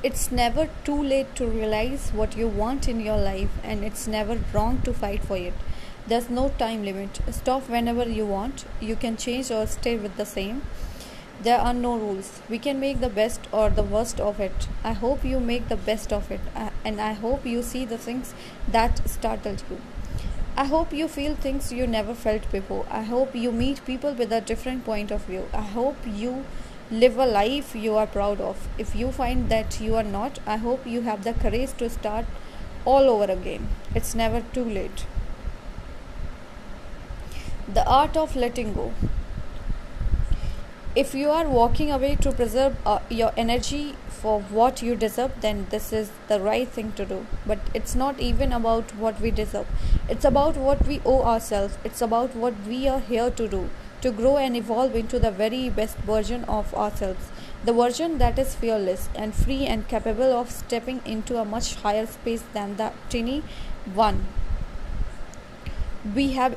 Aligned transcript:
It's 0.00 0.30
never 0.30 0.68
too 0.84 1.02
late 1.02 1.34
to 1.34 1.44
realize 1.44 2.10
what 2.10 2.36
you 2.36 2.46
want 2.46 2.86
in 2.88 3.00
your 3.00 3.16
life, 3.16 3.50
and 3.64 3.82
it's 3.82 4.06
never 4.06 4.38
wrong 4.54 4.80
to 4.82 4.92
fight 4.92 5.24
for 5.24 5.36
it. 5.36 5.54
There's 6.06 6.30
no 6.30 6.50
time 6.50 6.84
limit. 6.84 7.18
Stop 7.32 7.68
whenever 7.68 8.08
you 8.08 8.24
want. 8.24 8.64
You 8.80 8.94
can 8.94 9.16
change 9.16 9.50
or 9.50 9.66
stay 9.66 9.96
with 9.96 10.16
the 10.16 10.24
same. 10.24 10.62
There 11.42 11.58
are 11.58 11.74
no 11.74 11.96
rules. 11.96 12.40
We 12.48 12.60
can 12.60 12.78
make 12.78 13.00
the 13.00 13.08
best 13.08 13.40
or 13.50 13.70
the 13.70 13.82
worst 13.82 14.20
of 14.20 14.38
it. 14.38 14.68
I 14.84 14.92
hope 14.92 15.24
you 15.24 15.40
make 15.40 15.68
the 15.68 15.76
best 15.76 16.12
of 16.12 16.30
it, 16.30 16.40
uh, 16.54 16.70
and 16.84 17.00
I 17.00 17.14
hope 17.14 17.44
you 17.44 17.64
see 17.64 17.84
the 17.84 17.98
things 17.98 18.34
that 18.68 19.08
startled 19.08 19.64
you. 19.68 19.80
I 20.56 20.64
hope 20.64 20.92
you 20.92 21.08
feel 21.08 21.34
things 21.34 21.72
you 21.72 21.88
never 21.88 22.14
felt 22.14 22.48
before. 22.52 22.86
I 22.88 23.02
hope 23.02 23.34
you 23.34 23.50
meet 23.50 23.84
people 23.84 24.12
with 24.12 24.32
a 24.32 24.40
different 24.40 24.84
point 24.84 25.10
of 25.10 25.24
view. 25.24 25.48
I 25.52 25.62
hope 25.62 25.96
you 26.06 26.44
live 26.90 27.18
a 27.18 27.26
life 27.26 27.74
you 27.74 27.96
are 27.96 28.06
proud 28.06 28.40
of. 28.40 28.66
If 28.78 28.96
you 28.96 29.12
find 29.12 29.50
that 29.50 29.78
you 29.80 29.94
are 29.96 30.02
not, 30.02 30.38
I 30.46 30.56
hope 30.56 30.86
you 30.86 31.02
have 31.02 31.22
the 31.22 31.34
courage 31.34 31.76
to 31.78 31.90
start 31.90 32.24
all 32.86 33.10
over 33.10 33.30
again. 33.30 33.68
It's 33.94 34.14
never 34.14 34.42
too 34.54 34.64
late. 34.64 35.04
The 37.70 37.86
art 37.86 38.16
of 38.16 38.34
letting 38.34 38.72
go. 38.72 38.92
If 40.96 41.14
you 41.14 41.28
are 41.30 41.46
walking 41.46 41.92
away 41.92 42.16
to 42.16 42.32
preserve 42.32 42.76
uh, 42.86 43.00
your 43.10 43.32
energy 43.36 43.94
for 44.08 44.40
what 44.40 44.80
you 44.82 44.96
deserve, 44.96 45.32
then 45.42 45.66
this 45.68 45.92
is 45.92 46.10
the 46.28 46.40
right 46.40 46.66
thing 46.66 46.92
to 46.92 47.04
do. 47.04 47.26
But 47.46 47.58
it's 47.74 47.94
not 47.94 48.18
even 48.18 48.50
about 48.50 48.96
what 48.96 49.20
we 49.20 49.30
deserve, 49.30 49.66
it's 50.08 50.24
about 50.24 50.56
what 50.56 50.86
we 50.86 51.02
owe 51.04 51.22
ourselves, 51.22 51.76
it's 51.84 52.00
about 52.00 52.34
what 52.34 52.54
we 52.66 52.88
are 52.88 53.00
here 53.00 53.30
to 53.30 53.46
do 53.46 53.68
to 54.00 54.10
grow 54.10 54.36
and 54.36 54.56
evolve 54.56 54.94
into 54.94 55.18
the 55.18 55.30
very 55.30 55.68
best 55.68 55.96
version 55.98 56.44
of 56.44 56.74
ourselves. 56.74 57.30
The 57.64 57.72
version 57.72 58.18
that 58.18 58.38
is 58.38 58.54
fearless 58.54 59.08
and 59.14 59.34
free 59.34 59.66
and 59.66 59.88
capable 59.88 60.32
of 60.32 60.50
stepping 60.50 61.00
into 61.04 61.38
a 61.38 61.44
much 61.44 61.74
higher 61.76 62.06
space 62.06 62.44
than 62.52 62.76
the 62.76 62.92
tiny 63.10 63.42
one 63.94 64.26
we 66.14 66.32
have 66.32 66.56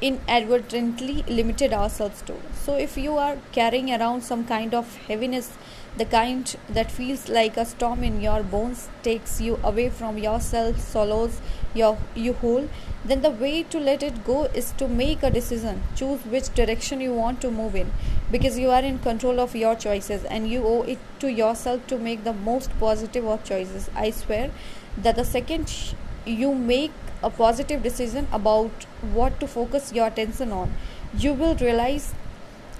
inadvertently 0.00 1.24
limited 1.28 1.72
ourselves 1.72 2.22
to. 2.22 2.34
So, 2.54 2.76
if 2.76 2.96
you 2.96 3.16
are 3.16 3.36
carrying 3.52 3.90
around 3.90 4.22
some 4.22 4.44
kind 4.44 4.74
of 4.74 4.96
heaviness, 5.08 5.50
the 5.96 6.04
kind 6.04 6.54
that 6.68 6.92
feels 6.92 7.28
like 7.28 7.56
a 7.56 7.64
storm 7.64 8.04
in 8.04 8.20
your 8.20 8.42
bones, 8.42 8.88
takes 9.02 9.40
you 9.40 9.58
away 9.64 9.90
from 9.90 10.16
yourself, 10.16 10.78
swallows 10.78 11.40
your 11.74 11.98
you 12.14 12.34
whole, 12.34 12.68
then 13.04 13.22
the 13.22 13.30
way 13.30 13.64
to 13.64 13.80
let 13.80 14.02
it 14.02 14.24
go 14.24 14.44
is 14.44 14.70
to 14.72 14.86
make 14.86 15.22
a 15.22 15.30
decision. 15.30 15.82
Choose 15.96 16.24
which 16.26 16.54
direction 16.54 17.00
you 17.00 17.14
want 17.14 17.40
to 17.40 17.50
move 17.50 17.74
in, 17.74 17.90
because 18.30 18.58
you 18.58 18.70
are 18.70 18.82
in 18.82 19.00
control 19.00 19.40
of 19.40 19.56
your 19.56 19.74
choices, 19.74 20.24
and 20.24 20.48
you 20.48 20.64
owe 20.64 20.82
it 20.82 20.98
to 21.18 21.32
yourself 21.32 21.84
to 21.88 21.98
make 21.98 22.22
the 22.22 22.32
most 22.32 22.70
positive 22.78 23.26
of 23.26 23.42
choices. 23.42 23.90
I 23.96 24.10
swear 24.10 24.50
that 24.96 25.16
the 25.16 25.24
second 25.24 25.94
you 26.26 26.54
make 26.54 26.92
a 27.22 27.30
positive 27.30 27.82
decision 27.82 28.28
about 28.32 28.86
what 29.12 29.40
to 29.40 29.46
focus 29.46 29.92
your 29.92 30.06
attention 30.06 30.52
on 30.52 30.72
you 31.16 31.32
will 31.32 31.54
realize 31.56 32.14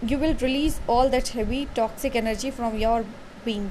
you 0.02 0.18
will 0.18 0.34
release 0.34 0.80
all 0.86 1.08
that 1.08 1.28
heavy 1.28 1.66
toxic 1.74 2.14
energy 2.14 2.50
from 2.50 2.76
your 2.76 3.04
being. 3.44 3.70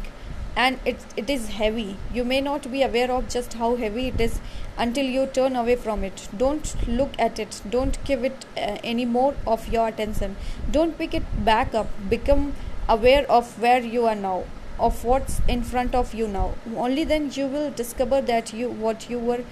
And 0.56 0.80
it, 0.86 1.06
it 1.16 1.30
is 1.30 1.50
heavy. 1.50 1.98
You 2.12 2.23
may 2.23 2.42
not 2.42 2.72
be 2.72 2.82
aware 2.82 3.12
of 3.12 3.30
just 3.30 3.54
how 3.54 3.76
heavy 3.76 4.08
it 4.08 4.20
is 4.20 4.40
until 4.78 5.06
you 5.06 5.28
turn 5.28 5.56
away 5.56 5.76
from 5.76 6.04
it. 6.04 6.28
Don't 6.36 6.76
look 6.88 7.12
at 7.20 7.38
it. 7.38 7.62
Don't 7.70 8.04
give 8.04 8.23
it 8.23 8.45
uh, 8.58 8.78
any 8.84 9.06
more 9.06 9.36
of 9.45 9.68
your 9.72 9.88
attention. 9.88 10.36
Don't 10.72 10.98
pick 10.98 11.14
it 11.14 11.45
back 11.45 11.76
up. 11.76 11.88
Become 12.10 12.54
aware 12.90 13.30
of 13.30 13.62
where 13.62 13.82
you 13.82 14.08
are 14.08 14.16
now 14.16 14.45
of 14.80 15.03
what's 15.03 15.42
in 15.47 15.64
front 15.64 15.95
of 15.95 16.14
you 16.14 16.28
now. 16.28 16.56
Only 16.75 17.03
then 17.03 17.31
you 17.33 17.47
will 17.47 17.72
discover 17.72 18.22
that 18.22 18.53
you 18.53 18.70
what 18.70 19.09
you 19.09 19.20
were 19.20 19.44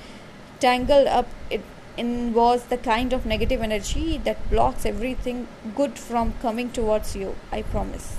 tangled 0.60 1.08
up 1.08 1.28
it 1.50 1.62
in 1.98 2.34
was 2.34 2.66
the 2.66 2.78
kind 2.78 3.14
of 3.14 3.26
negative 3.26 3.62
energy 3.62 4.18
that 4.26 4.50
blocks 4.50 4.86
everything 4.86 5.48
good 5.76 5.98
from 5.98 6.34
coming 6.42 6.70
towards 6.78 7.16
you 7.16 7.36
i 7.52 7.62
promise 7.62 8.18